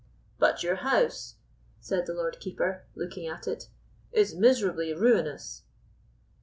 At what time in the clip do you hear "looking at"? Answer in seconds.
2.95-3.47